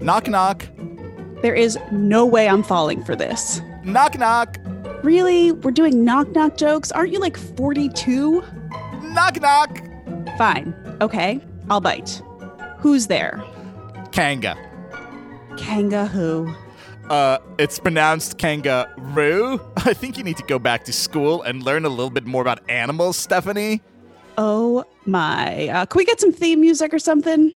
Knock, 0.00 0.28
knock. 0.28 0.66
There 1.42 1.54
is 1.54 1.78
no 1.90 2.26
way 2.26 2.48
I'm 2.48 2.62
falling 2.62 3.02
for 3.04 3.16
this. 3.16 3.60
Knock, 3.84 4.18
knock. 4.18 4.58
Really? 5.02 5.52
We're 5.52 5.70
doing 5.70 6.04
knock 6.04 6.28
knock 6.30 6.56
jokes? 6.56 6.92
Aren't 6.92 7.12
you 7.12 7.20
like 7.20 7.36
42? 7.36 8.42
Knock, 9.02 9.40
knock. 9.40 9.80
Fine. 10.36 10.74
Okay. 11.00 11.40
I'll 11.70 11.80
bite. 11.80 12.20
Who's 12.78 13.06
there? 13.06 13.42
Kanga. 14.12 14.56
Kanga 15.56 16.06
who? 16.06 16.54
Uh, 17.08 17.38
it's 17.58 17.78
pronounced 17.78 18.38
kangaroo. 18.38 19.60
I 19.76 19.94
think 19.94 20.18
you 20.18 20.24
need 20.24 20.36
to 20.36 20.44
go 20.44 20.58
back 20.58 20.84
to 20.84 20.92
school 20.92 21.42
and 21.42 21.62
learn 21.62 21.84
a 21.84 21.88
little 21.88 22.10
bit 22.10 22.26
more 22.26 22.42
about 22.42 22.60
animals, 22.68 23.16
Stephanie. 23.16 23.82
Oh 24.36 24.84
my. 25.06 25.68
Uh, 25.68 25.86
can 25.86 25.98
we 25.98 26.04
get 26.04 26.20
some 26.20 26.32
theme 26.32 26.60
music 26.60 26.92
or 26.92 26.98
something? 26.98 27.52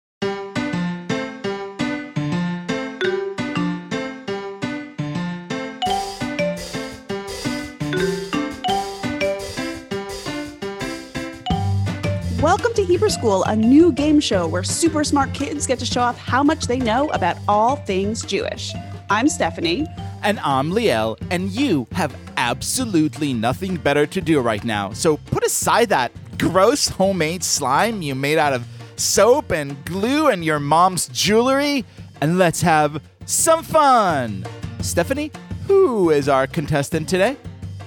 Welcome 12.39 12.74
to 12.75 12.84
Hebrew 12.84 13.09
School, 13.09 13.43
a 13.46 13.56
new 13.56 13.92
game 13.92 14.20
show 14.20 14.48
where 14.48 14.64
super 14.64 15.04
smart 15.04 15.34
kids 15.34 15.65
get 15.65 15.79
to 15.79 15.86
show 15.86 16.01
off 16.01 16.18
how 16.20 16.43
much 16.43 16.68
they 16.68 16.78
know 16.78 17.09
about 17.09 17.37
all 17.48 17.78
things 17.78 18.21
Jewish. 18.21 18.71
I'm 19.09 19.28
Stephanie. 19.28 19.87
And 20.21 20.39
I'm 20.39 20.71
Liel, 20.71 21.18
and 21.32 21.50
you 21.50 21.87
have 21.93 22.15
absolutely 22.37 23.34
nothing 23.34 23.78
better 23.78 24.06
to 24.06 24.21
do 24.21 24.39
right 24.39 24.64
now. 24.64 24.93
So 24.93 25.18
put 25.18 25.43
aside 25.43 25.89
that 25.89 26.12
gross 26.37 26.87
homemade 26.87 27.43
slime 27.43 28.01
you 28.01 28.15
made 28.15 28.37
out 28.37 28.54
of 28.54 28.65
soap 28.95 29.51
and 29.51 29.83
glue 29.86 30.28
and 30.28 30.43
your 30.43 30.59
mom's 30.59 31.07
jewelry, 31.09 31.86
and 32.22 32.38
let's 32.38 32.62
have 32.62 33.02
some 33.25 33.64
fun. 33.64 34.45
Stephanie, 34.81 35.31
who 35.67 36.09
is 36.09 36.30
our 36.30 36.47
contestant 36.47 37.08
today? 37.09 37.38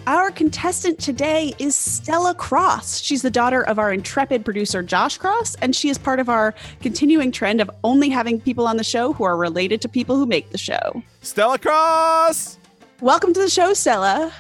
Our 0.06 0.30
contestant 0.30 0.98
today 0.98 1.54
is 1.58 1.76
Stella 1.76 2.34
Cross. 2.34 3.00
She's 3.00 3.22
the 3.22 3.30
daughter 3.30 3.62
of 3.62 3.78
our 3.78 3.92
intrepid 3.92 4.44
producer, 4.44 4.82
Josh 4.82 5.18
Cross, 5.18 5.56
and 5.56 5.76
she 5.76 5.88
is 5.88 5.98
part 5.98 6.18
of 6.18 6.28
our 6.28 6.54
continuing 6.80 7.30
trend 7.30 7.60
of 7.60 7.70
only 7.84 8.08
having 8.08 8.40
people 8.40 8.66
on 8.66 8.76
the 8.76 8.84
show 8.84 9.12
who 9.12 9.24
are 9.24 9.36
related 9.36 9.80
to 9.82 9.88
people 9.88 10.16
who 10.16 10.26
make 10.26 10.50
the 10.50 10.58
show. 10.58 11.02
Stella 11.20 11.58
Cross! 11.58 12.58
Welcome 13.00 13.32
to 13.34 13.40
the 13.40 13.50
show, 13.50 13.72
Stella. 13.72 14.32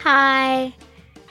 Hi. 0.00 0.72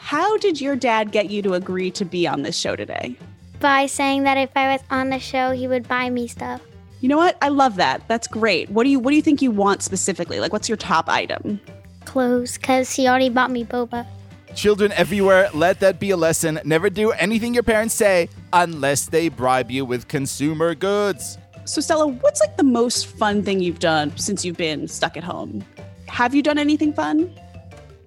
How 0.05 0.37
did 0.37 0.61
your 0.61 0.75
dad 0.75 1.11
get 1.11 1.31
you 1.31 1.41
to 1.41 1.55
agree 1.55 1.89
to 1.89 2.05
be 2.05 2.27
on 2.27 2.43
this 2.43 2.55
show 2.55 2.75
today? 2.75 3.17
By 3.59 3.87
saying 3.87 4.21
that 4.25 4.37
if 4.37 4.51
I 4.55 4.71
was 4.71 4.81
on 4.91 5.09
the 5.09 5.17
show, 5.17 5.49
he 5.49 5.67
would 5.67 5.87
buy 5.87 6.11
me 6.11 6.27
stuff. 6.27 6.61
You 7.01 7.09
know 7.09 7.17
what? 7.17 7.39
I 7.41 7.47
love 7.47 7.77
that. 7.77 8.07
That's 8.07 8.27
great. 8.27 8.69
What 8.69 8.83
do 8.83 8.91
you 8.91 8.99
what 8.99 9.09
do 9.09 9.15
you 9.15 9.23
think 9.23 9.41
you 9.41 9.49
want 9.49 9.81
specifically? 9.81 10.39
Like 10.39 10.53
what's 10.53 10.69
your 10.69 10.77
top 10.77 11.09
item? 11.09 11.59
Clothes, 12.05 12.55
because 12.59 12.91
he 12.91 13.07
already 13.07 13.29
bought 13.29 13.49
me 13.49 13.65
boba. 13.65 14.05
Children 14.53 14.91
everywhere, 14.91 15.49
let 15.55 15.79
that 15.79 15.99
be 15.99 16.11
a 16.11 16.17
lesson. 16.17 16.59
Never 16.63 16.91
do 16.91 17.09
anything 17.13 17.55
your 17.55 17.63
parents 17.63 17.95
say 17.95 18.29
unless 18.53 19.07
they 19.07 19.29
bribe 19.29 19.71
you 19.71 19.85
with 19.85 20.07
consumer 20.07 20.75
goods. 20.75 21.39
So 21.65 21.81
Stella, 21.81 22.05
what's 22.05 22.41
like 22.41 22.57
the 22.57 22.63
most 22.63 23.07
fun 23.07 23.41
thing 23.41 23.59
you've 23.59 23.79
done 23.79 24.15
since 24.17 24.45
you've 24.45 24.57
been 24.57 24.87
stuck 24.87 25.17
at 25.17 25.23
home? 25.23 25.63
Have 26.09 26.35
you 26.35 26.43
done 26.43 26.59
anything 26.59 26.93
fun? 26.93 27.33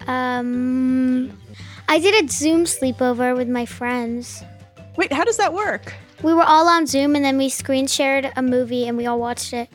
Um, 0.06 1.36
I 1.90 1.98
did 1.98 2.22
a 2.22 2.28
Zoom 2.30 2.64
sleepover 2.64 3.34
with 3.34 3.48
my 3.48 3.64
friends. 3.64 4.42
Wait, 4.96 5.10
how 5.10 5.24
does 5.24 5.38
that 5.38 5.54
work? 5.54 5.94
We 6.22 6.34
were 6.34 6.42
all 6.42 6.68
on 6.68 6.86
Zoom 6.86 7.16
and 7.16 7.24
then 7.24 7.38
we 7.38 7.48
screen 7.48 7.86
shared 7.86 8.30
a 8.36 8.42
movie 8.42 8.86
and 8.86 8.96
we 8.96 9.06
all 9.06 9.18
watched 9.18 9.54
it. 9.54 9.70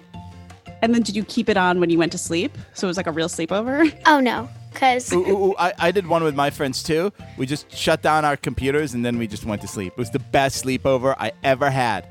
And 0.83 0.93
then 0.93 1.01
did 1.01 1.15
you 1.15 1.23
keep 1.23 1.49
it 1.49 1.57
on 1.57 1.79
when 1.79 1.89
you 1.89 1.97
went 1.97 2.11
to 2.11 2.17
sleep? 2.17 2.55
So 2.73 2.85
it 2.85 2.89
was 2.89 2.97
like 2.97 3.07
a 3.07 3.11
real 3.11 3.29
sleepover? 3.29 3.91
Oh 4.05 4.19
no, 4.19 4.47
because 4.71 5.11
Ooh, 5.11 5.25
ooh, 5.25 5.45
ooh, 5.45 5.55
I, 5.57 5.73
I 5.79 5.91
did 5.91 6.05
one 6.05 6.23
with 6.23 6.35
my 6.35 6.49
friends 6.51 6.83
too. 6.83 7.11
We 7.37 7.47
just 7.47 7.71
shut 7.75 8.03
down 8.03 8.25
our 8.25 8.37
computers 8.37 8.93
and 8.93 9.03
then 9.03 9.17
we 9.17 9.25
just 9.25 9.45
went 9.45 9.61
to 9.61 9.67
sleep. 9.67 9.93
It 9.93 9.97
was 9.97 10.11
the 10.11 10.19
best 10.19 10.63
sleepover 10.63 11.15
I 11.17 11.31
ever 11.43 11.71
had. 11.71 12.05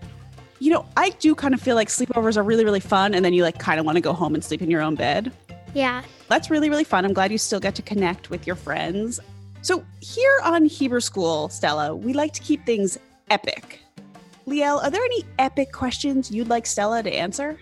You 0.58 0.72
know, 0.72 0.86
I 0.96 1.10
do 1.10 1.34
kind 1.34 1.54
of 1.54 1.60
feel 1.60 1.76
like 1.76 1.88
sleepovers 1.88 2.36
are 2.36 2.42
really, 2.42 2.64
really 2.64 2.80
fun. 2.80 3.14
And 3.14 3.24
then 3.24 3.34
you 3.34 3.42
like 3.42 3.58
kind 3.58 3.78
of 3.78 3.86
want 3.86 3.96
to 3.96 4.00
go 4.02 4.12
home 4.12 4.34
and 4.34 4.42
sleep 4.42 4.62
in 4.62 4.70
your 4.70 4.80
own 4.80 4.94
bed. 4.96 5.30
yeah, 5.74 6.02
That's 6.28 6.50
really, 6.50 6.70
really 6.70 6.84
fun. 6.84 7.04
I'm 7.04 7.12
glad 7.12 7.30
you 7.30 7.38
still 7.38 7.60
get 7.60 7.74
to 7.76 7.82
connect 7.82 8.30
with 8.30 8.46
your 8.46 8.56
friends. 8.56 9.20
So 9.62 9.84
here 10.00 10.40
on 10.42 10.64
Hebrew 10.64 10.98
School, 10.98 11.48
Stella, 11.48 11.94
we 11.94 12.12
like 12.14 12.32
to 12.32 12.42
keep 12.42 12.66
things 12.66 12.98
epic. 13.30 13.78
Liel, 14.44 14.82
are 14.82 14.90
there 14.90 15.04
any 15.04 15.24
epic 15.38 15.70
questions 15.70 16.32
you'd 16.32 16.48
like 16.48 16.66
Stella 16.66 17.00
to 17.00 17.14
answer? 17.14 17.56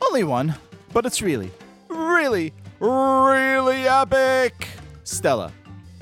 Only 0.00 0.22
one, 0.22 0.54
but 0.92 1.04
it's 1.04 1.20
really, 1.20 1.50
really, 1.88 2.52
really 2.78 3.88
epic. 3.88 4.68
Stella, 5.02 5.52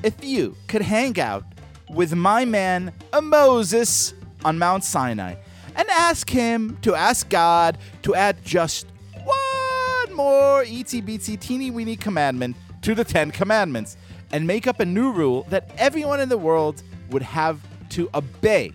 if 0.02 0.22
you 0.22 0.54
could 0.68 0.82
hang 0.82 1.18
out 1.18 1.44
with 1.88 2.14
my 2.14 2.44
man 2.44 2.92
Moses 3.22 4.12
on 4.44 4.58
Mount 4.58 4.84
Sinai 4.84 5.36
and 5.74 5.88
ask 5.88 6.28
him 6.28 6.76
to 6.82 6.94
ask 6.94 7.30
God 7.30 7.78
to 8.02 8.14
add 8.14 8.44
just 8.44 8.88
one 9.24 10.14
more 10.14 10.64
itsy 10.64 11.02
bitsy 11.02 11.40
teeny 11.40 11.70
weeny 11.70 11.96
commandment 11.96 12.56
to 12.82 12.94
the 12.94 13.04
Ten 13.04 13.30
Commandments 13.30 13.96
and 14.32 14.46
make 14.46 14.66
up 14.66 14.80
a 14.80 14.84
new 14.84 15.12
rule 15.12 15.46
that 15.50 15.70
everyone 15.78 16.20
in 16.20 16.28
the 16.28 16.38
world 16.38 16.82
would 17.10 17.22
have 17.22 17.60
to 17.90 18.08
obey, 18.14 18.72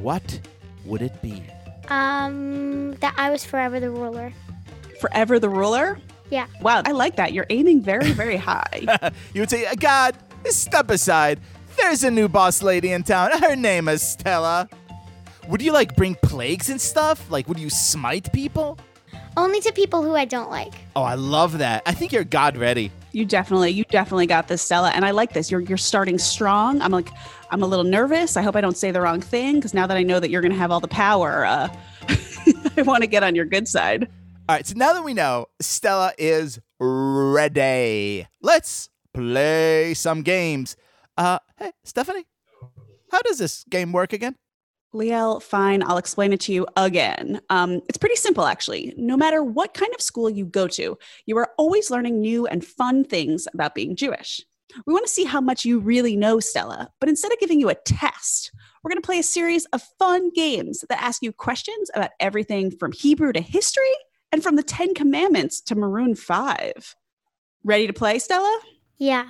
what 0.00 0.40
would 0.84 1.02
it 1.02 1.20
be? 1.22 1.42
um, 1.90 2.92
that 3.00 3.14
I 3.18 3.30
was 3.30 3.44
forever 3.44 3.80
the 3.80 3.90
ruler. 3.90 4.32
Forever 5.00 5.38
the 5.38 5.48
ruler? 5.48 5.98
Yeah. 6.30 6.46
Wow, 6.62 6.82
I 6.86 6.92
like 6.92 7.16
that. 7.16 7.32
You're 7.32 7.46
aiming 7.50 7.82
very, 7.82 8.12
very 8.12 8.36
high. 8.36 9.10
you 9.34 9.42
would 9.42 9.50
say, 9.50 9.66
God, 9.76 10.16
step 10.46 10.88
aside. 10.90 11.40
There's 11.76 12.04
a 12.04 12.10
new 12.10 12.28
boss 12.28 12.62
lady 12.62 12.92
in 12.92 13.02
town. 13.02 13.32
Her 13.40 13.56
name 13.56 13.88
is 13.88 14.02
Stella. 14.02 14.68
Would 15.48 15.62
you 15.62 15.72
like 15.72 15.96
bring 15.96 16.14
plagues 16.14 16.70
and 16.70 16.80
stuff? 16.80 17.28
Like, 17.30 17.48
would 17.48 17.58
you 17.58 17.70
smite 17.70 18.32
people? 18.32 18.78
Only 19.36 19.60
to 19.62 19.72
people 19.72 20.02
who 20.02 20.14
I 20.14 20.24
don't 20.24 20.50
like. 20.50 20.74
Oh, 20.94 21.02
I 21.02 21.14
love 21.14 21.58
that. 21.58 21.82
I 21.86 21.92
think 21.92 22.12
you're 22.12 22.24
God 22.24 22.56
ready. 22.56 22.92
You 23.12 23.24
definitely, 23.24 23.70
you 23.70 23.84
definitely 23.84 24.26
got 24.26 24.48
this, 24.48 24.62
Stella. 24.62 24.90
And 24.90 25.04
I 25.04 25.10
like 25.10 25.32
this. 25.32 25.50
You're 25.50 25.60
you're 25.60 25.78
starting 25.78 26.18
strong. 26.18 26.80
I'm 26.80 26.92
like, 26.92 27.10
I'm 27.50 27.62
a 27.62 27.66
little 27.66 27.84
nervous. 27.84 28.36
I 28.36 28.42
hope 28.42 28.56
I 28.56 28.60
don't 28.60 28.76
say 28.76 28.90
the 28.90 29.00
wrong 29.00 29.20
thing 29.20 29.56
because 29.56 29.74
now 29.74 29.86
that 29.86 29.96
I 29.96 30.02
know 30.02 30.20
that 30.20 30.30
you're 30.30 30.42
gonna 30.42 30.54
have 30.54 30.70
all 30.70 30.80
the 30.80 30.88
power, 30.88 31.44
uh, 31.44 31.68
I 32.76 32.82
want 32.82 33.02
to 33.02 33.06
get 33.06 33.22
on 33.22 33.34
your 33.34 33.46
good 33.46 33.66
side. 33.66 34.08
All 34.48 34.56
right, 34.56 34.66
so 34.66 34.74
now 34.76 34.92
that 34.92 35.04
we 35.04 35.14
know 35.14 35.46
Stella 35.60 36.12
is 36.18 36.60
ready, 36.80 38.26
let's 38.42 38.90
play 39.14 39.94
some 39.94 40.22
games. 40.22 40.76
Uh, 41.16 41.38
hey, 41.56 41.72
Stephanie, 41.84 42.26
how 43.12 43.20
does 43.22 43.38
this 43.38 43.64
game 43.70 43.92
work 43.92 44.12
again? 44.12 44.36
Liel, 44.94 45.40
fine. 45.42 45.82
I'll 45.82 45.98
explain 45.98 46.32
it 46.32 46.40
to 46.40 46.52
you 46.52 46.66
again. 46.76 47.40
Um, 47.48 47.80
it's 47.88 47.98
pretty 47.98 48.16
simple, 48.16 48.44
actually. 48.44 48.92
No 48.96 49.16
matter 49.16 49.44
what 49.44 49.74
kind 49.74 49.94
of 49.94 50.00
school 50.00 50.28
you 50.28 50.44
go 50.44 50.66
to, 50.68 50.98
you 51.26 51.38
are 51.38 51.50
always 51.58 51.90
learning 51.90 52.20
new 52.20 52.46
and 52.46 52.64
fun 52.64 53.04
things 53.04 53.46
about 53.54 53.74
being 53.74 53.94
Jewish. 53.94 54.40
We 54.86 54.92
want 54.92 55.06
to 55.06 55.12
see 55.12 55.24
how 55.24 55.40
much 55.40 55.64
you 55.64 55.78
really 55.80 56.16
know, 56.16 56.40
Stella, 56.40 56.90
but 57.00 57.08
instead 57.08 57.32
of 57.32 57.38
giving 57.38 57.60
you 57.60 57.70
a 57.70 57.74
test, 57.74 58.52
we're 58.82 58.90
going 58.90 59.02
to 59.02 59.06
play 59.06 59.18
a 59.18 59.24
series 59.24 59.64
of 59.66 59.82
fun 59.98 60.30
games 60.30 60.84
that 60.88 61.02
ask 61.02 61.22
you 61.22 61.32
questions 61.32 61.90
about 61.94 62.10
everything 62.18 62.70
from 62.70 62.92
Hebrew 62.92 63.32
to 63.32 63.40
history 63.40 63.82
and 64.32 64.42
from 64.42 64.56
the 64.56 64.62
Ten 64.62 64.94
Commandments 64.94 65.60
to 65.62 65.74
Maroon 65.74 66.14
5. 66.14 66.96
Ready 67.64 67.86
to 67.86 67.92
play, 67.92 68.18
Stella? 68.18 68.60
Yeah. 68.98 69.26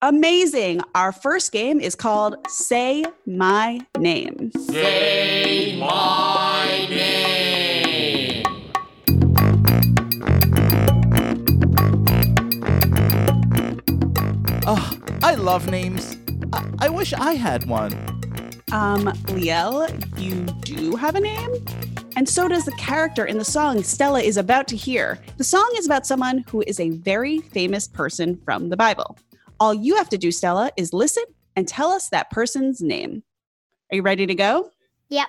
Amazing. 0.00 0.80
Our 0.94 1.10
first 1.10 1.50
game 1.50 1.80
is 1.80 1.96
called 1.96 2.36
Say 2.46 3.04
My 3.26 3.80
Name. 3.98 4.52
Say 4.52 5.76
My 5.76 6.86
Name. 6.88 8.44
Oh, 14.68 14.98
I 15.24 15.34
love 15.34 15.68
names. 15.68 16.16
I, 16.52 16.70
I 16.78 16.88
wish 16.90 17.12
I 17.12 17.32
had 17.32 17.66
one. 17.66 17.92
Um, 18.70 19.06
Liel, 19.26 19.90
you 20.16 20.44
do 20.60 20.94
have 20.94 21.16
a 21.16 21.20
name? 21.20 21.50
And 22.14 22.28
so 22.28 22.46
does 22.46 22.64
the 22.64 22.72
character 22.72 23.24
in 23.24 23.36
the 23.36 23.44
song 23.44 23.82
Stella 23.82 24.20
is 24.20 24.36
about 24.36 24.68
to 24.68 24.76
hear. 24.76 25.18
The 25.38 25.44
song 25.44 25.68
is 25.76 25.86
about 25.86 26.06
someone 26.06 26.44
who 26.48 26.62
is 26.68 26.78
a 26.78 26.90
very 26.90 27.38
famous 27.40 27.88
person 27.88 28.40
from 28.44 28.68
the 28.68 28.76
Bible. 28.76 29.18
All 29.60 29.74
you 29.74 29.96
have 29.96 30.08
to 30.10 30.18
do, 30.18 30.30
Stella, 30.30 30.70
is 30.76 30.92
listen 30.92 31.24
and 31.56 31.66
tell 31.66 31.90
us 31.90 32.08
that 32.10 32.30
person's 32.30 32.80
name. 32.80 33.24
Are 33.90 33.96
you 33.96 34.02
ready 34.02 34.26
to 34.26 34.34
go? 34.34 34.70
Yep. 35.08 35.28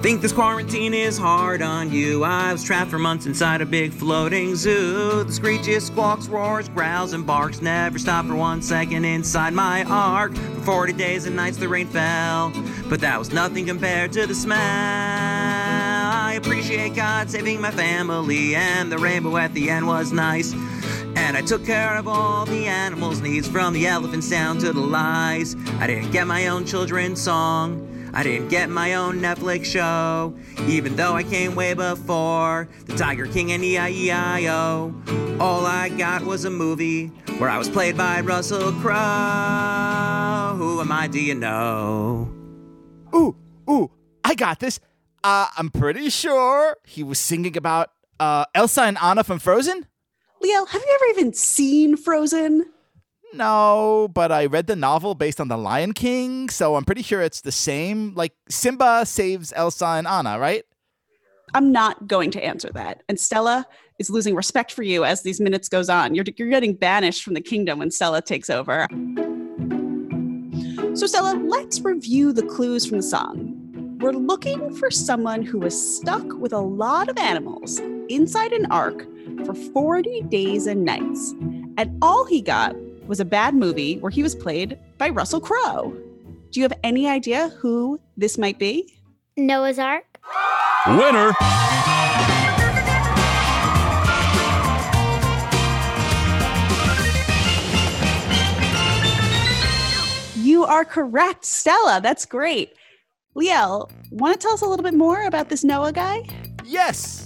Think 0.00 0.22
this 0.22 0.32
quarantine 0.32 0.94
is 0.94 1.18
hard 1.18 1.60
on 1.60 1.92
you. 1.92 2.24
I 2.24 2.52
was 2.52 2.62
trapped 2.64 2.90
for 2.90 2.98
months 2.98 3.26
inside 3.26 3.60
a 3.60 3.66
big 3.66 3.92
floating 3.92 4.54
zoo. 4.54 5.24
The 5.24 5.32
screeches, 5.32 5.86
squawks, 5.86 6.28
roars, 6.28 6.68
growls, 6.68 7.12
and 7.12 7.26
barks 7.26 7.60
never 7.60 7.98
stop 7.98 8.24
for 8.24 8.36
one 8.36 8.62
second 8.62 9.04
inside 9.04 9.52
my 9.52 9.82
ark. 9.84 10.34
For 10.34 10.60
40 10.60 10.92
days 10.94 11.26
and 11.26 11.34
nights 11.34 11.56
the 11.56 11.68
rain 11.68 11.88
fell, 11.88 12.52
but 12.88 13.00
that 13.00 13.18
was 13.18 13.32
nothing 13.32 13.66
compared 13.66 14.12
to 14.12 14.26
the 14.26 14.34
smell. 14.34 14.58
I 14.58 16.34
appreciate 16.36 16.94
God 16.94 17.28
saving 17.28 17.60
my 17.60 17.72
family, 17.72 18.54
and 18.54 18.92
the 18.92 18.98
rainbow 18.98 19.36
at 19.36 19.52
the 19.52 19.68
end 19.68 19.86
was 19.86 20.12
nice. 20.12 20.54
And 21.18 21.36
I 21.36 21.42
took 21.42 21.66
care 21.66 21.96
of 21.96 22.08
all 22.08 22.46
the 22.46 22.66
animals' 22.66 23.20
needs, 23.20 23.46
from 23.46 23.74
the 23.74 23.86
elephants 23.86 24.30
down 24.30 24.56
to 24.58 24.72
the 24.72 24.80
lice. 24.80 25.56
I 25.78 25.86
didn't 25.86 26.10
get 26.10 26.26
my 26.26 26.46
own 26.46 26.64
children's 26.64 27.20
song. 27.20 28.10
I 28.14 28.22
didn't 28.22 28.48
get 28.48 28.70
my 28.70 28.94
own 28.94 29.20
Netflix 29.20 29.66
show, 29.66 30.34
even 30.66 30.96
though 30.96 31.14
I 31.14 31.24
came 31.24 31.54
way 31.54 31.74
before 31.74 32.68
The 32.86 32.96
Tiger 32.96 33.26
King 33.26 33.52
and 33.52 33.62
E-I-E-I-O. 33.62 34.94
All 35.38 35.66
I 35.66 35.90
got 35.90 36.22
was 36.22 36.46
a 36.46 36.50
movie 36.50 37.08
where 37.38 37.50
I 37.50 37.58
was 37.58 37.68
played 37.68 37.96
by 37.96 38.20
Russell 38.20 38.72
Crowe. 38.80 40.54
Who 40.56 40.80
am 40.80 40.90
I, 40.90 41.08
do 41.08 41.20
you 41.20 41.34
know? 41.34 42.32
Ooh, 43.14 43.36
ooh, 43.68 43.90
I 44.24 44.34
got 44.34 44.60
this. 44.60 44.80
Uh, 45.22 45.48
I'm 45.58 45.68
pretty 45.68 46.08
sure 46.10 46.76
he 46.86 47.02
was 47.02 47.18
singing 47.18 47.56
about 47.56 47.90
uh, 48.18 48.46
Elsa 48.54 48.82
and 48.82 48.96
Anna 49.02 49.24
from 49.24 49.38
Frozen. 49.38 49.86
Liel, 50.42 50.68
have 50.68 50.82
you 50.82 50.94
ever 50.94 51.18
even 51.18 51.32
seen 51.32 51.96
Frozen? 51.96 52.66
No, 53.34 54.08
but 54.14 54.32
I 54.32 54.46
read 54.46 54.66
the 54.66 54.76
novel 54.76 55.14
based 55.14 55.40
on 55.40 55.48
The 55.48 55.58
Lion 55.58 55.92
King, 55.92 56.48
so 56.48 56.76
I'm 56.76 56.84
pretty 56.84 57.02
sure 57.02 57.20
it's 57.20 57.40
the 57.40 57.52
same. 57.52 58.14
Like 58.14 58.32
Simba 58.48 59.04
saves 59.04 59.52
Elsa 59.54 59.86
and 59.86 60.06
Anna, 60.06 60.38
right? 60.38 60.64
I'm 61.54 61.72
not 61.72 62.06
going 62.06 62.30
to 62.32 62.44
answer 62.44 62.70
that. 62.72 63.02
And 63.08 63.18
Stella 63.18 63.66
is 63.98 64.10
losing 64.10 64.34
respect 64.34 64.72
for 64.72 64.82
you 64.82 65.04
as 65.04 65.22
these 65.22 65.40
minutes 65.40 65.68
goes 65.68 65.88
on. 65.88 66.14
You're, 66.14 66.24
you're 66.36 66.48
getting 66.48 66.74
banished 66.74 67.22
from 67.22 67.34
the 67.34 67.40
kingdom 67.40 67.78
when 67.80 67.90
Stella 67.90 68.22
takes 68.22 68.48
over. 68.48 68.86
So 70.94 71.06
Stella, 71.06 71.40
let's 71.46 71.80
review 71.80 72.32
the 72.32 72.42
clues 72.42 72.86
from 72.86 72.98
the 72.98 73.02
song. 73.02 73.54
We're 74.00 74.12
looking 74.12 74.74
for 74.76 74.90
someone 74.90 75.42
who 75.42 75.58
was 75.58 75.96
stuck 75.96 76.24
with 76.34 76.52
a 76.52 76.58
lot 76.58 77.08
of 77.08 77.18
animals 77.18 77.80
inside 78.08 78.52
an 78.52 78.66
ark 78.70 79.06
for 79.44 79.54
40 79.54 80.22
days 80.22 80.66
and 80.66 80.84
nights. 80.84 81.32
And 81.76 81.98
all 82.02 82.24
he 82.26 82.40
got 82.40 82.76
was 83.06 83.20
a 83.20 83.24
bad 83.24 83.54
movie 83.54 83.98
where 83.98 84.10
he 84.10 84.22
was 84.22 84.34
played 84.34 84.78
by 84.98 85.08
Russell 85.08 85.40
Crowe. 85.40 85.96
Do 86.50 86.60
you 86.60 86.64
have 86.64 86.78
any 86.82 87.08
idea 87.08 87.48
who 87.58 88.00
this 88.16 88.38
might 88.38 88.58
be? 88.58 88.94
Noah's 89.36 89.78
Ark. 89.78 90.04
Winner. 90.86 91.32
You 100.36 100.64
are 100.64 100.84
correct, 100.84 101.44
Stella. 101.44 102.00
That's 102.02 102.24
great. 102.24 102.72
Liel, 103.36 103.90
want 104.10 104.40
to 104.40 104.44
tell 104.44 104.54
us 104.54 104.62
a 104.62 104.66
little 104.66 104.82
bit 104.82 104.94
more 104.94 105.22
about 105.24 105.48
this 105.48 105.62
Noah 105.62 105.92
guy? 105.92 106.26
Yes! 106.64 107.17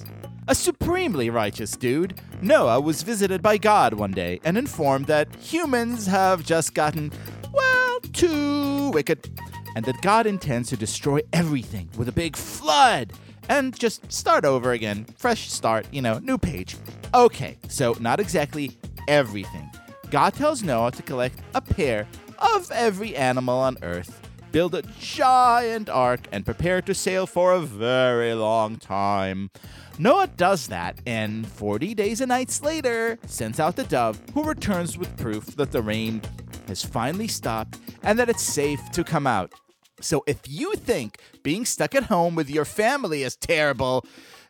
A 0.52 0.54
supremely 0.54 1.30
righteous 1.30 1.78
dude, 1.78 2.20
Noah 2.42 2.78
was 2.78 3.02
visited 3.02 3.40
by 3.40 3.56
God 3.56 3.94
one 3.94 4.10
day 4.10 4.38
and 4.44 4.58
informed 4.58 5.06
that 5.06 5.34
humans 5.36 6.06
have 6.06 6.44
just 6.44 6.74
gotten, 6.74 7.10
well, 7.54 8.00
too 8.12 8.90
wicked, 8.90 9.30
and 9.74 9.82
that 9.86 10.02
God 10.02 10.26
intends 10.26 10.68
to 10.68 10.76
destroy 10.76 11.20
everything 11.32 11.88
with 11.96 12.06
a 12.10 12.12
big 12.12 12.36
flood 12.36 13.14
and 13.48 13.74
just 13.74 14.12
start 14.12 14.44
over 14.44 14.72
again. 14.72 15.06
Fresh 15.16 15.50
start, 15.50 15.86
you 15.90 16.02
know, 16.02 16.18
new 16.18 16.36
page. 16.36 16.76
Okay, 17.14 17.56
so 17.68 17.96
not 17.98 18.20
exactly 18.20 18.76
everything. 19.08 19.70
God 20.10 20.34
tells 20.34 20.62
Noah 20.62 20.90
to 20.92 21.02
collect 21.02 21.38
a 21.54 21.62
pair 21.62 22.06
of 22.38 22.70
every 22.72 23.16
animal 23.16 23.58
on 23.58 23.78
earth, 23.80 24.20
build 24.52 24.74
a 24.74 24.82
giant 25.00 25.88
ark, 25.88 26.20
and 26.30 26.44
prepare 26.44 26.82
to 26.82 26.94
sail 26.94 27.26
for 27.26 27.52
a 27.52 27.60
very 27.60 28.34
long 28.34 28.76
time. 28.76 29.50
Noah 29.98 30.26
does 30.28 30.68
that, 30.68 30.98
and 31.06 31.46
40 31.46 31.94
days 31.94 32.20
and 32.20 32.28
nights 32.28 32.62
later, 32.62 33.18
sends 33.26 33.58
out 33.58 33.76
the 33.76 33.84
dove, 33.84 34.20
who 34.34 34.42
returns 34.44 34.96
with 34.98 35.16
proof 35.16 35.46
that 35.56 35.72
the 35.72 35.82
rain 35.82 36.22
has 36.68 36.84
finally 36.84 37.28
stopped 37.28 37.78
and 38.02 38.18
that 38.18 38.28
it's 38.28 38.42
safe 38.42 38.80
to 38.92 39.04
come 39.04 39.26
out. 39.26 39.52
So 40.00 40.24
if 40.26 40.40
you 40.48 40.74
think 40.74 41.18
being 41.42 41.64
stuck 41.64 41.94
at 41.94 42.04
home 42.04 42.34
with 42.34 42.50
your 42.50 42.64
family 42.64 43.22
is 43.22 43.36
terrible, 43.36 44.04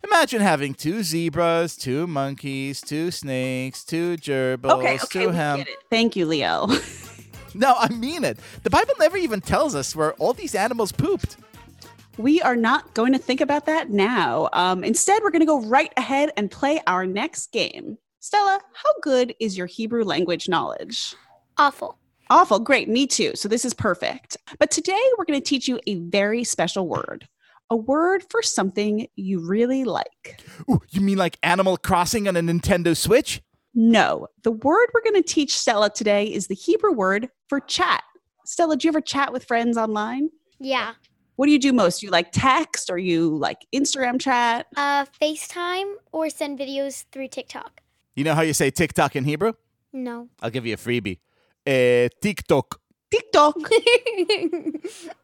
imagine 0.04 0.40
having 0.40 0.72
two 0.74 1.02
zebras, 1.02 1.76
two 1.76 2.06
monkeys, 2.06 2.80
two 2.80 3.10
snakes, 3.10 3.84
two 3.84 4.16
gerbils, 4.16 4.78
Okay, 4.78 4.94
okay, 4.94 5.06
two 5.10 5.28
we 5.30 5.34
ham. 5.34 5.58
get 5.58 5.68
it. 5.68 5.76
Thank 5.90 6.16
you, 6.16 6.26
Liel. 6.26 6.68
No, 7.54 7.74
I 7.78 7.88
mean 7.88 8.24
it. 8.24 8.38
The 8.62 8.70
Bible 8.70 8.94
never 8.98 9.16
even 9.16 9.40
tells 9.40 9.74
us 9.74 9.94
where 9.94 10.14
all 10.14 10.32
these 10.32 10.54
animals 10.54 10.90
pooped. 10.92 11.36
we 12.18 12.40
are 12.42 12.56
not 12.56 12.94
going 12.94 13.12
to 13.12 13.18
think 13.18 13.40
about 13.40 13.66
that 13.66 13.90
now. 13.90 14.48
Um, 14.52 14.84
instead, 14.84 15.22
we're 15.22 15.30
going 15.30 15.40
to 15.40 15.46
go 15.46 15.60
right 15.62 15.92
ahead 15.96 16.30
and 16.36 16.50
play 16.50 16.80
our 16.86 17.06
next 17.06 17.52
game. 17.52 17.98
Stella, 18.20 18.60
how 18.74 18.92
good 19.02 19.34
is 19.40 19.56
your 19.58 19.66
Hebrew 19.66 20.04
language 20.04 20.48
knowledge? 20.48 21.14
Awful. 21.58 21.98
Awful. 22.30 22.58
Great. 22.60 22.88
Me 22.88 23.06
too. 23.06 23.32
So 23.34 23.48
this 23.48 23.64
is 23.64 23.74
perfect. 23.74 24.36
But 24.58 24.70
today 24.70 25.00
we're 25.18 25.24
going 25.24 25.40
to 25.40 25.44
teach 25.44 25.68
you 25.68 25.80
a 25.86 25.96
very 25.96 26.44
special 26.44 26.88
word. 26.88 27.28
A 27.70 27.76
word 27.76 28.22
for 28.30 28.42
something 28.42 29.06
you 29.16 29.40
really 29.40 29.84
like. 29.84 30.40
Ooh, 30.70 30.80
you 30.90 31.00
mean 31.00 31.18
like 31.18 31.38
Animal 31.42 31.76
Crossing 31.76 32.28
on 32.28 32.36
a 32.36 32.40
Nintendo 32.40 32.96
Switch? 32.96 33.42
No, 33.74 34.28
the 34.42 34.52
word 34.52 34.90
we're 34.92 35.02
going 35.02 35.22
to 35.22 35.22
teach 35.22 35.56
Stella 35.56 35.90
today 35.90 36.26
is 36.26 36.46
the 36.46 36.54
Hebrew 36.54 36.92
word 36.92 37.28
for 37.48 37.60
chat. 37.60 38.02
Stella, 38.44 38.76
do 38.76 38.86
you 38.86 38.90
ever 38.90 39.00
chat 39.00 39.32
with 39.32 39.44
friends 39.44 39.76
online? 39.78 40.28
Yeah. 40.58 40.94
What 41.36 41.46
do 41.46 41.52
you 41.52 41.58
do 41.58 41.72
most? 41.72 42.02
You 42.02 42.10
like 42.10 42.32
text 42.32 42.90
or 42.90 42.98
you 42.98 43.36
like 43.36 43.66
Instagram 43.74 44.20
chat? 44.20 44.66
Uh, 44.76 45.06
FaceTime 45.20 45.94
or 46.12 46.28
send 46.28 46.58
videos 46.58 47.04
through 47.12 47.28
TikTok. 47.28 47.80
You 48.14 48.24
know 48.24 48.34
how 48.34 48.42
you 48.42 48.52
say 48.52 48.70
TikTok 48.70 49.16
in 49.16 49.24
Hebrew? 49.24 49.54
No. 49.92 50.28
I'll 50.42 50.50
give 50.50 50.66
you 50.66 50.74
a 50.74 50.76
freebie. 50.76 51.18
Uh, 51.66 52.08
TikTok. 52.20 52.80
TikTok. 53.10 53.56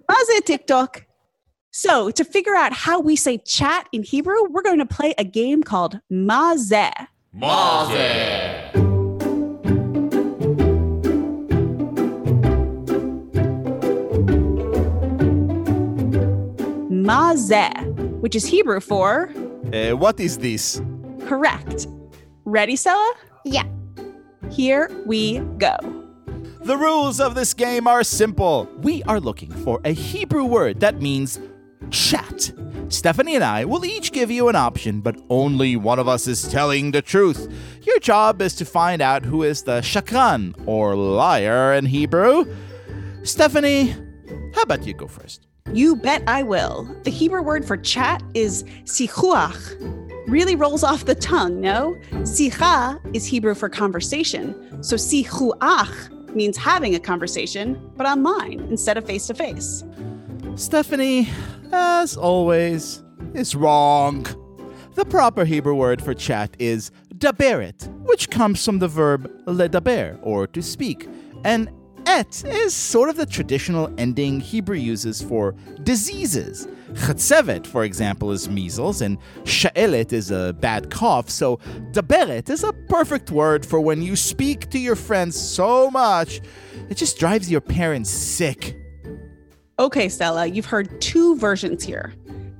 Maze 0.09 0.41
TikTok. 0.45 1.05
So, 1.71 2.11
to 2.11 2.25
figure 2.25 2.55
out 2.55 2.73
how 2.73 2.99
we 2.99 3.15
say 3.15 3.39
chat 3.39 3.89
in 3.93 4.03
Hebrew, 4.03 4.45
we're 4.49 4.63
going 4.63 4.79
to 4.79 4.87
play 4.87 5.15
a 5.19 5.25
game 5.25 5.63
called 5.63 6.01
Mazeh. 6.11 7.09
Mazeh, 16.91 18.21
which 18.21 18.35
is 18.37 18.47
Hebrew 18.47 18.81
for 18.81 19.31
Uh, 19.73 19.91
what 19.97 20.19
is 20.21 20.39
this? 20.39 20.81
correct. 21.27 21.87
Ready, 22.45 22.77
Stella? 22.77 23.13
yeah. 23.45 23.65
Here 24.51 24.91
we 25.07 25.41
go. 25.59 25.77
The 26.65 26.77
rules 26.77 27.21
of 27.21 27.35
this 27.35 27.53
game 27.55 27.87
are 27.87 28.03
simple. 28.03 28.67
We 28.83 29.03
are 29.05 29.21
looking 29.21 29.51
for 29.51 29.81
a 29.85 29.93
Hebrew 29.93 30.45
word 30.45 30.81
that 30.81 31.01
means 31.03 31.39
chat. 31.91 32.51
Stephanie 32.89 33.35
and 33.35 33.45
I 33.45 33.65
will 33.65 33.85
each 33.85 34.13
give 34.13 34.31
you 34.31 34.49
an 34.49 34.57
option, 34.57 35.01
but 35.01 35.21
only 35.29 35.77
one 35.77 35.99
of 35.99 36.09
us 36.09 36.27
is 36.27 36.49
telling 36.49 36.91
the 36.91 37.03
truth. 37.03 37.53
Your 37.83 37.99
job 37.99 38.41
is 38.41 38.55
to 38.57 38.65
find 38.65 39.03
out 39.03 39.25
who 39.25 39.43
is 39.43 39.63
the 39.63 39.81
shakran, 39.81 40.55
or 40.67 40.97
liar 40.97 41.75
in 41.75 41.85
Hebrew. 41.85 42.47
Stephanie, 43.25 43.95
how 44.55 44.63
about 44.63 44.87
you 44.87 44.95
go 44.95 45.07
first? 45.07 45.47
You 45.73 45.97
bet 45.97 46.23
I 46.27 46.43
will. 46.43 46.85
The 47.05 47.11
Hebrew 47.11 47.43
word 47.43 47.67
for 47.67 47.77
chat 47.77 48.23
is 48.33 48.65
sichuach. 48.85 49.77
Really 50.27 50.57
rolls 50.57 50.83
off 50.83 51.05
the 51.05 51.15
tongue, 51.15 51.61
no? 51.61 51.95
Sicha 52.23 52.99
is 53.15 53.27
Hebrew 53.27 53.55
for 53.55 53.69
conversation. 53.69 54.83
So 54.83 54.97
sichuach 54.97 56.35
means 56.35 56.57
having 56.57 56.95
a 56.95 57.01
conversation, 57.01 57.79
but 57.97 58.07
online 58.07 58.61
instead 58.71 58.97
of 58.97 59.05
face 59.07 59.27
to 59.27 59.35
face. 59.35 59.85
Stephanie, 60.59 61.29
as 61.73 62.17
always, 62.17 63.05
is 63.33 63.55
wrong. 63.55 64.27
The 64.97 65.05
proper 65.05 65.45
Hebrew 65.45 65.77
word 65.77 66.03
for 66.03 66.15
chat 66.15 66.57
is 66.59 66.91
daberet, 67.17 67.87
which 68.03 68.29
comes 68.29 68.65
from 68.65 68.81
the 68.81 68.89
verb 68.89 69.31
ledaber, 69.47 70.19
or 70.21 70.49
to 70.49 70.61
speak. 70.61 71.09
And 71.45 71.71
et 72.07 72.43
is 72.45 72.75
sort 72.75 73.09
of 73.09 73.15
the 73.15 73.25
traditional 73.25 73.95
ending 73.99 74.41
Hebrew 74.41 74.77
uses 74.77 75.23
for 75.23 75.55
diseases. 75.85 76.67
Chatzevet, 76.95 77.65
for 77.65 77.85
example, 77.85 78.33
is 78.33 78.49
measles, 78.49 79.01
and 79.01 79.17
sha'elet 79.45 80.13
is 80.13 80.33
a 80.33 80.55
bad 80.55 80.91
cough, 80.91 81.31
so 81.31 81.59
daberet 81.93 82.51
is 82.51 82.65
a 82.65 82.73
perfect 82.89 83.31
word 83.31 83.65
for 83.65 83.81
when 83.81 84.03
you 84.03 84.17
speak 84.17 84.71
to 84.71 84.81
your 84.81 84.97
friends 84.97 85.41
so 85.41 85.89
much, 85.89 86.41
it 86.91 86.97
just 86.97 87.17
drives 87.17 87.49
your 87.49 87.61
parents 87.61 88.11
sick. 88.11 88.78
Okay, 89.79 90.09
Stella, 90.09 90.47
you've 90.47 90.67
heard 90.67 91.01
two 91.01 91.37
versions 91.37 91.85
here. 91.85 92.13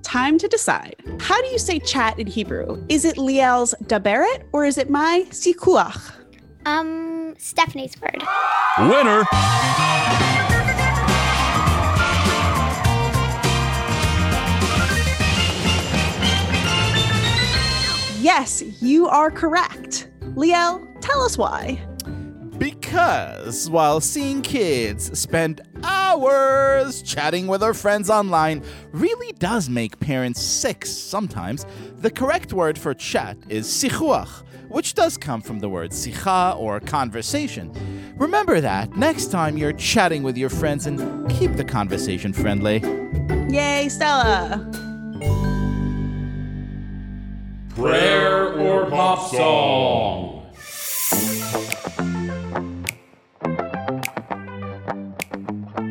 time 0.03 0.39
to 0.39 0.49
decide. 0.49 0.95
How 1.21 1.39
do 1.43 1.49
you 1.49 1.59
say 1.59 1.79
chat 1.81 2.19
in 2.19 2.27
Hebrew? 2.27 2.83
Is 2.89 3.05
it 3.05 3.17
Liel's 3.19 3.75
daberet 3.85 4.45
or 4.53 4.65
is 4.65 4.79
it 4.79 4.89
my 4.89 5.27
sichuach? 5.31 6.13
Um, 6.65 7.35
Stephanie's 7.39 7.95
word. 8.01 8.23
Winner. 8.79 9.25
Yes, 18.21 18.63
you 18.83 19.07
are 19.09 19.31
correct. 19.31 20.09
Liel, 20.35 20.87
tell 21.01 21.23
us 21.23 21.39
why. 21.39 21.81
Because 22.59 23.71
while 23.71 24.01
seeing 24.01 24.43
kids 24.43 25.17
spend 25.19 25.61
hours 25.85 27.03
chatting 27.03 27.47
with 27.47 27.61
their 27.61 27.75
friends 27.75 28.11
online 28.11 28.63
really 28.93 29.33
does 29.35 29.69
make 29.69 29.99
parents 30.01 30.41
sick 30.43 30.85
sometimes, 30.87 31.67
the 31.97 32.11
correct 32.11 32.53
word 32.53 32.79
for 32.79 32.95
chat 32.95 33.37
is 33.49 33.67
sichuach, 33.67 34.45
which 34.69 34.95
does 34.95 35.17
come 35.17 35.41
from 35.41 35.61
the 35.61 35.69
word 35.69 35.91
sicha 35.91 36.57
or 36.57 36.81
conversation. 36.81 37.73
Remember 38.17 38.61
that 38.61 38.97
next 38.97 39.31
time 39.31 39.57
you're 39.57 39.73
chatting 39.73 40.23
with 40.23 40.37
your 40.37 40.51
friends 40.51 40.87
and 40.87 41.31
keep 41.31 41.55
the 41.55 41.65
conversation 41.65 42.33
friendly. 42.33 42.83
Yay, 43.49 43.89
Stella. 43.89 44.71
Prayer 47.75 48.55
or 48.59 48.91
pop 48.91 49.31
song? 49.31 50.18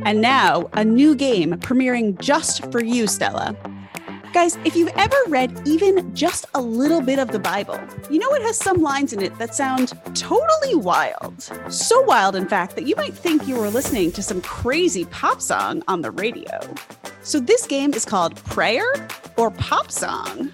And 0.07 0.21
now, 0.21 0.69
a 0.71 0.85
new 0.85 1.15
game 1.15 1.51
premiering 1.55 2.17
just 2.17 2.71
for 2.71 2.81
you, 2.81 3.07
Stella. 3.07 3.53
Guys, 4.33 4.57
if 4.63 4.73
you've 4.73 4.93
ever 4.95 5.17
read 5.27 5.61
even 5.65 6.15
just 6.15 6.45
a 6.55 6.61
little 6.61 7.01
bit 7.01 7.19
of 7.19 7.33
the 7.33 7.39
Bible, 7.39 7.77
you 8.09 8.17
know 8.17 8.33
it 8.33 8.41
has 8.43 8.55
some 8.55 8.77
lines 8.77 9.11
in 9.11 9.21
it 9.21 9.37
that 9.37 9.53
sound 9.53 9.91
totally 10.15 10.75
wild. 10.75 11.51
So 11.67 12.03
wild, 12.03 12.37
in 12.37 12.47
fact, 12.47 12.77
that 12.77 12.87
you 12.87 12.95
might 12.95 13.15
think 13.15 13.49
you 13.49 13.57
were 13.57 13.67
listening 13.67 14.13
to 14.13 14.23
some 14.23 14.41
crazy 14.41 15.03
pop 15.03 15.41
song 15.41 15.83
on 15.89 15.99
the 15.99 16.11
radio. 16.11 16.57
So, 17.21 17.41
this 17.41 17.67
game 17.67 17.93
is 17.93 18.05
called 18.05 18.37
Prayer 18.45 18.89
or 19.35 19.51
Pop 19.51 19.91
Song. 19.91 20.53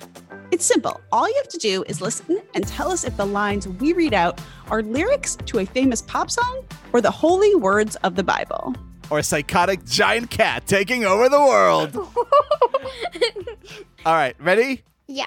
It's 0.50 0.66
simple. 0.66 1.00
All 1.12 1.28
you 1.28 1.36
have 1.36 1.50
to 1.50 1.60
do 1.60 1.84
is 1.88 2.02
listen 2.02 2.42
and 2.56 2.68
tell 2.68 2.92
us 2.92 3.04
if 3.04 3.16
the 3.18 3.26
lines 3.28 3.68
we 3.68 3.94
read 3.94 4.16
out 4.16 4.42
are 4.72 4.82
lyrics 4.82 5.36
to 5.46 5.60
a 5.60 5.66
famous 5.68 6.02
pop 6.02 6.32
song 6.32 6.66
or 6.92 7.02
the 7.02 7.12
holy 7.12 7.54
words 7.54 7.96
of 7.98 8.16
the 8.16 8.24
Bible. 8.24 8.74
Or 9.10 9.20
a 9.20 9.24
psychotic 9.24 9.86
giant 9.86 10.30
cat 10.30 10.66
taking 10.66 11.06
over 11.06 11.30
the 11.30 11.40
world. 11.40 11.96
All 14.06 14.14
right, 14.14 14.36
ready? 14.40 14.84
Yeah. 15.08 15.26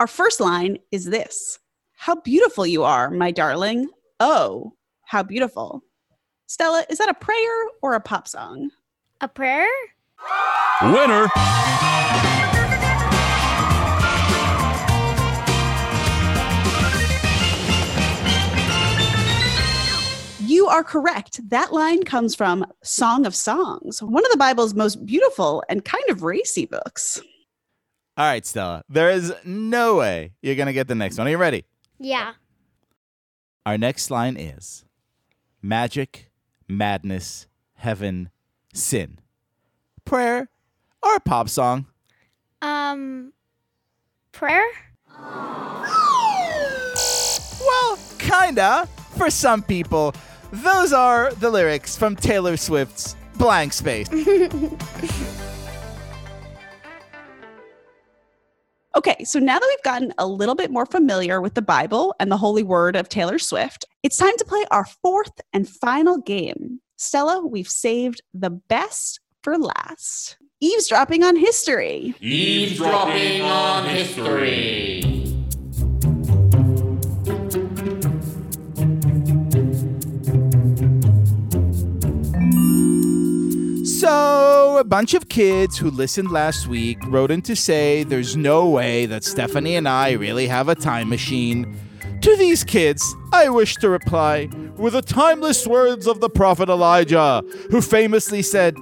Our 0.00 0.06
first 0.06 0.40
line 0.40 0.78
is 0.90 1.04
this 1.04 1.58
How 1.96 2.16
beautiful 2.16 2.66
you 2.66 2.84
are, 2.84 3.10
my 3.10 3.30
darling. 3.30 3.88
Oh, 4.20 4.72
how 5.02 5.22
beautiful. 5.22 5.82
Stella, 6.46 6.84
is 6.90 6.98
that 6.98 7.08
a 7.08 7.14
prayer 7.14 7.66
or 7.82 7.94
a 7.94 8.00
pop 8.00 8.28
song? 8.28 8.70
A 9.20 9.28
prayer? 9.28 9.68
Winner. 10.82 11.26
You 20.66 20.72
are 20.72 20.82
correct. 20.82 21.48
That 21.50 21.72
line 21.72 22.02
comes 22.02 22.34
from 22.34 22.66
Song 22.82 23.24
of 23.24 23.36
Songs, 23.36 24.02
one 24.02 24.26
of 24.26 24.32
the 24.32 24.36
Bible's 24.36 24.74
most 24.74 25.06
beautiful 25.06 25.62
and 25.68 25.84
kind 25.84 26.02
of 26.10 26.24
racy 26.24 26.66
books. 26.66 27.20
All 28.16 28.26
right, 28.26 28.44
Stella. 28.44 28.82
There 28.88 29.08
is 29.08 29.32
no 29.44 29.94
way 29.94 30.32
you're 30.42 30.56
going 30.56 30.66
to 30.66 30.72
get 30.72 30.88
the 30.88 30.96
next 30.96 31.18
one. 31.18 31.28
Are 31.28 31.30
you 31.30 31.36
ready? 31.36 31.66
Yeah. 32.00 32.32
Our 33.64 33.78
next 33.78 34.10
line 34.10 34.36
is 34.36 34.84
magic, 35.62 36.32
madness, 36.66 37.46
heaven, 37.74 38.30
sin. 38.74 39.20
Prayer 40.04 40.48
or 41.00 41.14
a 41.14 41.20
pop 41.20 41.48
song? 41.48 41.86
Um, 42.60 43.32
prayer? 44.32 44.66
Well, 47.60 47.98
kinda. 48.18 48.88
For 49.16 49.30
some 49.30 49.62
people, 49.62 50.12
those 50.52 50.92
are 50.92 51.32
the 51.34 51.50
lyrics 51.50 51.96
from 51.96 52.16
Taylor 52.16 52.56
Swift's 52.56 53.16
Blank 53.36 53.72
Space. 53.72 54.08
Okay, 58.96 59.24
so 59.24 59.38
now 59.38 59.58
that 59.58 59.68
we've 59.68 59.82
gotten 59.84 60.14
a 60.16 60.26
little 60.26 60.54
bit 60.54 60.70
more 60.70 60.86
familiar 60.86 61.42
with 61.42 61.52
the 61.52 61.60
Bible 61.60 62.14
and 62.18 62.32
the 62.32 62.38
holy 62.38 62.62
word 62.62 62.96
of 62.96 63.10
Taylor 63.10 63.38
Swift, 63.38 63.84
it's 64.02 64.16
time 64.16 64.34
to 64.38 64.44
play 64.46 64.64
our 64.70 64.86
fourth 64.86 65.38
and 65.52 65.68
final 65.68 66.16
game. 66.16 66.80
Stella, 66.96 67.46
we've 67.46 67.68
saved 67.68 68.22
the 68.32 68.48
best 68.48 69.20
for 69.42 69.58
last 69.58 70.38
eavesdropping 70.60 71.22
on 71.22 71.36
history. 71.36 72.14
Eavesdropping 72.20 73.42
on 73.42 73.84
history. 73.84 75.15
Bunch 84.96 85.12
of 85.12 85.28
kids 85.28 85.76
who 85.76 85.90
listened 85.90 86.30
last 86.30 86.68
week 86.68 86.96
wrote 87.08 87.30
in 87.30 87.42
to 87.42 87.54
say 87.54 88.02
there's 88.02 88.34
no 88.34 88.66
way 88.66 89.04
that 89.04 89.22
Stephanie 89.22 89.76
and 89.76 89.86
I 89.86 90.12
really 90.12 90.46
have 90.46 90.70
a 90.70 90.74
time 90.74 91.10
machine. 91.10 91.76
To 92.22 92.34
these 92.36 92.64
kids, 92.64 93.04
I 93.30 93.50
wish 93.50 93.74
to 93.74 93.90
reply 93.90 94.48
with 94.78 94.94
the 94.94 95.02
timeless 95.02 95.66
words 95.66 96.06
of 96.06 96.20
the 96.20 96.30
prophet 96.30 96.70
Elijah, 96.70 97.44
who 97.70 97.82
famously 97.82 98.40
said, 98.40 98.78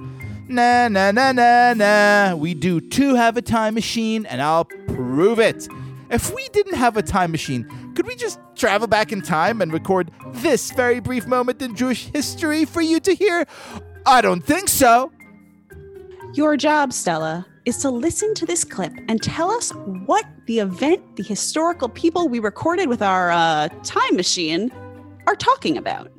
Nah, 0.47 0.87
nah, 0.87 1.11
nah, 1.11 1.33
nah, 1.33 1.73
nah. 1.73 2.33
We 2.33 2.53
do 2.53 2.79
too 2.79 3.15
have 3.15 3.35
a 3.35 3.41
time 3.41 3.73
machine, 3.73 4.25
and 4.25 4.41
I'll 4.41 4.69
prove 4.87 5.37
it. 5.37 5.67
If 6.09 6.33
we 6.33 6.47
didn't 6.53 6.75
have 6.75 6.95
a 6.95 7.03
time 7.03 7.31
machine, 7.31 7.67
could 7.93 8.07
we 8.07 8.15
just 8.15 8.39
travel 8.55 8.87
back 8.87 9.11
in 9.11 9.21
time 9.21 9.61
and 9.61 9.73
record 9.73 10.11
this 10.35 10.71
very 10.71 11.01
brief 11.01 11.27
moment 11.27 11.61
in 11.61 11.75
Jewish 11.75 12.05
history 12.05 12.63
for 12.63 12.79
you 12.81 13.01
to 13.01 13.13
hear? 13.13 13.45
I 14.05 14.21
don't 14.21 14.45
think 14.45 14.69
so. 14.69 15.11
Your 16.35 16.57
job, 16.57 16.91
Stella, 16.91 17.47
is 17.63 17.77
to 17.77 17.89
listen 17.89 18.35
to 18.35 18.45
this 18.45 18.65
clip 18.65 18.91
and 19.07 19.23
tell 19.23 19.49
us 19.49 19.71
what 20.03 20.27
the 20.47 20.59
event, 20.59 21.15
the 21.15 21.23
historical 21.23 21.87
people 21.87 22.27
we 22.27 22.43
recorded 22.43 22.89
with 22.91 23.01
our 23.01 23.31
uh, 23.31 23.69
time 23.87 24.19
machine 24.19 24.67
are 25.27 25.35
talking 25.39 25.77
about. 25.77 26.11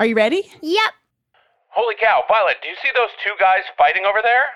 Are 0.00 0.06
you 0.06 0.16
ready? 0.16 0.48
Yep. 0.62 0.92
Holy 1.68 1.94
cow, 2.00 2.24
Violet, 2.24 2.56
do 2.64 2.72
you 2.72 2.76
see 2.80 2.88
those 2.96 3.12
two 3.20 3.36
guys 3.38 3.68
fighting 3.76 4.08
over 4.08 4.24
there? 4.24 4.48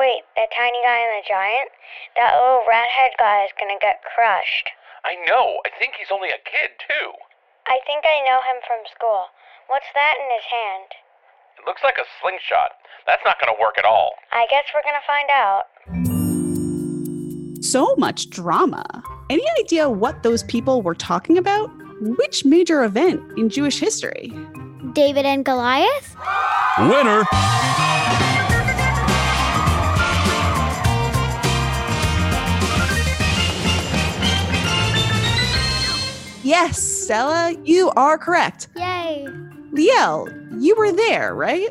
Wait, 0.00 0.24
the 0.32 0.48
tiny 0.48 0.80
guy 0.80 0.96
and 1.04 1.20
the 1.20 1.28
giant? 1.28 1.68
That 2.16 2.40
little 2.40 2.64
rat 2.64 2.88
head 2.88 3.12
guy 3.20 3.44
is 3.44 3.52
gonna 3.60 3.76
get 3.84 4.00
crushed. 4.16 4.70
I 5.04 5.20
know, 5.28 5.60
I 5.68 5.76
think 5.76 6.00
he's 6.00 6.08
only 6.10 6.32
a 6.32 6.40
kid, 6.48 6.72
too. 6.88 7.12
I 7.68 7.76
think 7.84 8.08
I 8.08 8.24
know 8.24 8.40
him 8.48 8.64
from 8.64 8.80
school. 8.88 9.28
What's 9.68 9.92
that 9.92 10.16
in 10.16 10.32
his 10.32 10.48
hand? 10.48 10.88
It 11.60 11.66
looks 11.66 11.82
like 11.84 11.98
a 11.98 12.04
slingshot. 12.22 12.70
That's 13.06 13.20
not 13.26 13.36
gonna 13.38 13.52
work 13.60 13.76
at 13.76 13.84
all. 13.84 14.14
I 14.32 14.46
guess 14.48 14.64
we're 14.72 14.80
gonna 14.82 15.04
find 15.06 15.28
out. 15.30 15.64
So 17.62 17.94
much 17.96 18.30
drama. 18.30 18.82
Any 19.28 19.44
idea 19.58 19.90
what 19.90 20.22
those 20.22 20.42
people 20.44 20.80
were 20.80 20.94
talking 20.94 21.36
about? 21.36 21.70
Which 22.00 22.46
major 22.46 22.82
event 22.82 23.20
in 23.36 23.50
Jewish 23.50 23.78
history? 23.78 24.32
David 24.94 25.26
and 25.26 25.44
Goliath? 25.44 26.16
Winner. 26.78 27.24
Yes, 36.42 36.82
Stella, 36.82 37.54
you 37.64 37.90
are 37.96 38.16
correct. 38.16 38.68
Yay. 38.76 39.26
Liel, 39.72 40.62
you 40.62 40.74
were 40.76 40.92
there, 40.92 41.34
right? 41.34 41.68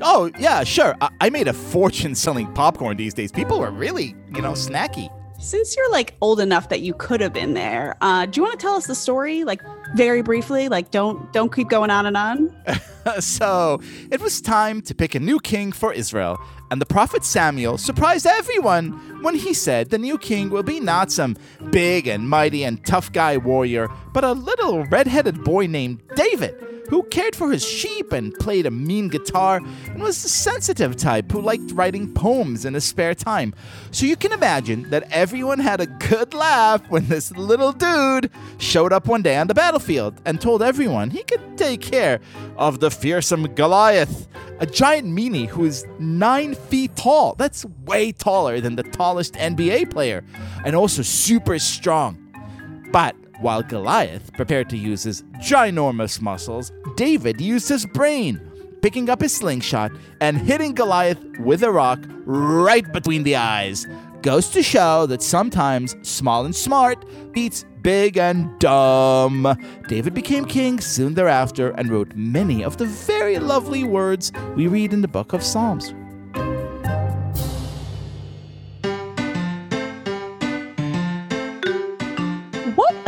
Oh, 0.00 0.30
yeah, 0.38 0.64
sure. 0.64 0.96
I, 1.00 1.10
I 1.20 1.30
made 1.30 1.48
a 1.48 1.52
fortune 1.52 2.14
selling 2.14 2.52
popcorn 2.54 2.96
these 2.96 3.14
days. 3.14 3.32
People 3.32 3.62
are 3.62 3.70
really, 3.70 4.14
you 4.34 4.42
know, 4.42 4.52
snacky. 4.52 5.10
Since 5.40 5.76
you're 5.76 5.90
like 5.92 6.16
old 6.20 6.40
enough 6.40 6.68
that 6.70 6.80
you 6.80 6.94
could 6.94 7.20
have 7.20 7.32
been 7.32 7.54
there, 7.54 7.96
uh, 8.00 8.26
do 8.26 8.40
you 8.40 8.42
want 8.42 8.58
to 8.58 8.64
tell 8.64 8.74
us 8.74 8.88
the 8.88 8.94
story, 8.94 9.44
like 9.44 9.62
very 9.94 10.20
briefly? 10.20 10.68
Like, 10.68 10.90
don't 10.90 11.32
don't 11.32 11.54
keep 11.54 11.68
going 11.68 11.90
on 11.90 12.06
and 12.06 12.16
on. 12.16 12.56
so 13.20 13.80
it 14.10 14.20
was 14.20 14.40
time 14.40 14.82
to 14.82 14.96
pick 14.96 15.14
a 15.14 15.20
new 15.20 15.38
king 15.38 15.70
for 15.70 15.92
Israel, 15.92 16.40
and 16.72 16.80
the 16.80 16.86
prophet 16.86 17.24
Samuel 17.24 17.78
surprised 17.78 18.26
everyone 18.26 19.22
when 19.22 19.36
he 19.36 19.54
said 19.54 19.90
the 19.90 19.98
new 19.98 20.18
king 20.18 20.50
will 20.50 20.64
be 20.64 20.80
not 20.80 21.12
some 21.12 21.36
big 21.70 22.08
and 22.08 22.28
mighty 22.28 22.64
and 22.64 22.84
tough 22.84 23.12
guy 23.12 23.36
warrior, 23.36 23.88
but 24.12 24.24
a 24.24 24.32
little 24.32 24.86
red-headed 24.86 25.44
boy 25.44 25.68
named 25.68 26.02
David, 26.16 26.56
who 26.88 27.02
cared 27.04 27.36
for 27.36 27.50
his 27.50 27.64
sheep 27.64 28.12
and 28.12 28.34
played 28.34 28.66
a 28.66 28.70
mean 28.70 29.08
guitar, 29.08 29.60
and 29.86 30.02
was 30.02 30.22
the 30.22 30.28
sensitive 30.28 30.96
type 30.96 31.30
who 31.30 31.40
liked 31.40 31.72
writing 31.72 32.12
poems 32.12 32.64
in 32.64 32.74
his 32.74 32.84
spare 32.84 33.14
time. 33.14 33.54
So 33.90 34.06
you 34.06 34.16
can 34.16 34.32
imagine 34.32 34.88
that 34.90 35.10
everyone 35.10 35.58
had 35.58 35.80
a 35.80 35.86
good 35.86 36.34
laugh 36.34 36.88
when 36.88 37.08
this 37.08 37.30
little 37.36 37.72
dude 37.72 38.30
showed 38.58 38.92
up 38.92 39.06
one 39.06 39.22
day 39.22 39.36
on 39.36 39.46
the 39.46 39.54
battlefield 39.54 40.20
and 40.24 40.40
told 40.40 40.62
everyone 40.62 41.10
he 41.10 41.22
could 41.22 41.58
take 41.58 41.80
care 41.80 42.20
of 42.56 42.80
the 42.80 42.90
fearsome 42.90 43.54
Goliath, 43.54 44.28
a 44.60 44.66
giant 44.66 45.08
meanie 45.08 45.46
who 45.46 45.64
is 45.64 45.86
nine 45.98 46.54
feet 46.54 46.96
tall. 46.96 47.34
That's 47.34 47.64
way 47.84 48.12
taller 48.12 48.60
than 48.60 48.76
the 48.76 48.82
tallest 48.82 49.34
NBA 49.34 49.90
player, 49.90 50.24
and 50.64 50.74
also 50.74 51.02
super 51.02 51.58
strong. 51.58 52.24
But 52.92 53.14
while 53.40 53.62
Goliath 53.62 54.32
prepared 54.34 54.68
to 54.70 54.76
use 54.76 55.02
his 55.02 55.22
ginormous 55.40 56.20
muscles, 56.20 56.72
David 56.96 57.40
used 57.40 57.68
his 57.68 57.86
brain, 57.86 58.40
picking 58.82 59.08
up 59.08 59.20
his 59.20 59.34
slingshot 59.34 59.92
and 60.20 60.38
hitting 60.38 60.74
Goliath 60.74 61.18
with 61.38 61.62
a 61.62 61.70
rock 61.70 62.00
right 62.24 62.90
between 62.92 63.22
the 63.22 63.36
eyes. 63.36 63.86
Goes 64.22 64.48
to 64.50 64.62
show 64.62 65.06
that 65.06 65.22
sometimes 65.22 65.94
small 66.02 66.44
and 66.44 66.54
smart 66.54 67.04
beats 67.32 67.64
big 67.82 68.18
and 68.18 68.58
dumb. 68.58 69.56
David 69.86 70.12
became 70.12 70.44
king 70.44 70.80
soon 70.80 71.14
thereafter 71.14 71.70
and 71.70 71.90
wrote 71.90 72.14
many 72.16 72.64
of 72.64 72.76
the 72.76 72.86
very 72.86 73.38
lovely 73.38 73.84
words 73.84 74.32
we 74.56 74.66
read 74.66 74.92
in 74.92 75.02
the 75.02 75.08
book 75.08 75.32
of 75.32 75.42
Psalms. 75.42 75.94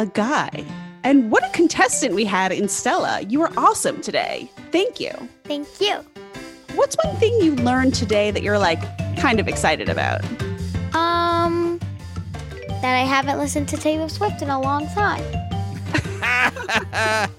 A 0.01 0.07
guy. 0.07 0.65
And 1.05 1.31
what 1.31 1.45
a 1.45 1.51
contestant 1.51 2.15
we 2.15 2.25
had 2.25 2.53
in 2.53 2.69
Stella. 2.69 3.21
You 3.21 3.41
were 3.41 3.51
awesome 3.59 4.01
today. 4.01 4.51
Thank 4.73 4.99
you. 4.99 5.13
Thank 5.45 5.69
you. 5.79 6.03
What's 6.75 6.97
one 7.05 7.15
thing 7.17 7.39
you 7.43 7.55
learned 7.57 7.95
today 7.95 8.31
that 8.31 8.43
you're 8.43 8.59
like 8.59 8.81
kind 9.19 9.39
of 9.39 9.47
excited 9.47 9.91
about? 9.91 10.25
Um, 10.95 11.79
that 12.81 12.97
I 12.97 13.05
haven't 13.05 13.39
listened 13.39 13.69
to 13.69 13.77
Taylor 13.77 14.09
Swift 14.09 14.41
in 14.41 14.49
a 14.49 14.59
long 14.59 14.89
time. 14.89 15.23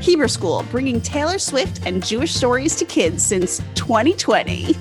Hebrew 0.00 0.28
School, 0.28 0.64
bringing 0.70 1.00
Taylor 1.00 1.40
Swift 1.40 1.84
and 1.84 2.04
Jewish 2.04 2.32
stories 2.32 2.76
to 2.76 2.84
kids 2.84 3.24
since 3.26 3.58
2020. 3.74 4.62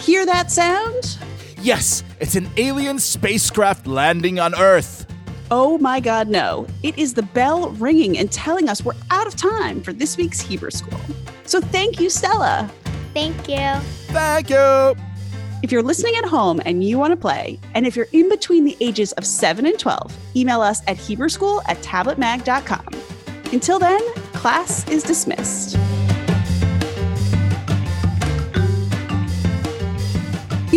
Hear 0.00 0.24
that 0.24 0.50
sound? 0.50 1.18
Yes, 1.62 2.02
it's 2.18 2.34
an 2.34 2.50
alien 2.56 2.98
spacecraft 2.98 3.86
landing 3.86 4.40
on 4.40 4.52
Earth. 4.56 5.06
Oh 5.48 5.78
my 5.78 6.00
God, 6.00 6.26
no. 6.26 6.66
It 6.82 6.98
is 6.98 7.14
the 7.14 7.22
bell 7.22 7.70
ringing 7.70 8.18
and 8.18 8.32
telling 8.32 8.68
us 8.68 8.84
we're 8.84 8.96
out 9.12 9.28
of 9.28 9.36
time 9.36 9.80
for 9.80 9.92
this 9.92 10.16
week's 10.16 10.40
Hebrew 10.40 10.72
School. 10.72 10.98
So 11.44 11.60
thank 11.60 12.00
you, 12.00 12.10
Stella. 12.10 12.68
Thank 13.14 13.48
you. 13.48 13.78
Thank 14.10 14.50
you. 14.50 14.96
If 15.62 15.70
you're 15.70 15.84
listening 15.84 16.16
at 16.16 16.24
home 16.24 16.60
and 16.66 16.82
you 16.82 16.98
want 16.98 17.12
to 17.12 17.16
play, 17.16 17.60
and 17.74 17.86
if 17.86 17.94
you're 17.94 18.08
in 18.10 18.28
between 18.28 18.64
the 18.64 18.76
ages 18.80 19.12
of 19.12 19.24
7 19.24 19.64
and 19.64 19.78
12, 19.78 20.16
email 20.34 20.62
us 20.62 20.82
at 20.88 20.96
HebrewSchool 20.96 21.62
at 21.68 21.76
tabletmag.com. 21.78 22.88
Until 23.52 23.78
then, 23.78 24.00
class 24.32 24.88
is 24.88 25.04
dismissed. 25.04 25.76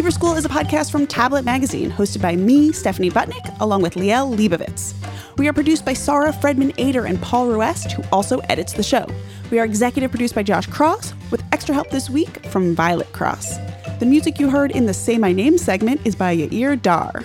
Hebrew 0.05 0.19
School 0.19 0.35
is 0.35 0.45
a 0.45 0.49
podcast 0.49 0.91
from 0.91 1.07
Tablet 1.07 1.45
Magazine, 1.45 1.89
hosted 1.89 2.21
by 2.21 2.35
me, 2.35 2.71
Stephanie 2.71 3.09
Butnick, 3.09 3.59
along 3.59 3.81
with 3.81 3.95
Liel 3.95 4.37
Leibovitz. 4.37 4.93
We 5.39 5.47
are 5.47 5.53
produced 5.53 5.83
by 5.83 5.93
Sarah 5.93 6.31
Fredman 6.31 6.75
Ader 6.77 7.07
and 7.07 7.19
Paul 7.23 7.47
Ruest, 7.47 7.93
who 7.93 8.03
also 8.11 8.37
edits 8.41 8.73
the 8.73 8.83
show. 8.83 9.07
We 9.49 9.57
are 9.57 9.65
executive 9.65 10.11
produced 10.11 10.35
by 10.35 10.43
Josh 10.43 10.67
Cross, 10.67 11.15
with 11.31 11.43
extra 11.51 11.73
help 11.73 11.89
this 11.89 12.07
week 12.07 12.45
from 12.45 12.75
Violet 12.75 13.11
Cross. 13.13 13.57
The 13.97 14.05
music 14.05 14.39
you 14.39 14.47
heard 14.47 14.69
in 14.69 14.85
the 14.85 14.93
Say 14.93 15.17
My 15.17 15.31
Name 15.31 15.57
segment 15.57 16.01
is 16.05 16.15
by 16.15 16.37
Yair 16.37 16.79
Dar. 16.79 17.23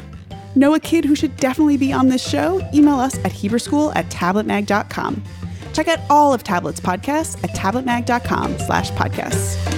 Know 0.54 0.72
a 0.72 0.80
kid 0.80 1.04
who 1.04 1.14
should 1.14 1.36
definitely 1.36 1.76
be 1.76 1.92
on 1.92 2.08
this 2.08 2.26
show? 2.26 2.66
Email 2.72 2.98
us 2.98 3.18
at 3.18 3.32
HebrewSchool 3.32 3.94
at 3.94 4.08
tabletmag.com. 4.08 5.22
Check 5.74 5.88
out 5.88 5.98
all 6.08 6.32
of 6.32 6.44
Tablet's 6.44 6.80
podcasts 6.80 7.44
at 7.44 7.50
tabletmag.com 7.50 8.58
slash 8.58 8.90
podcasts. 8.92 9.69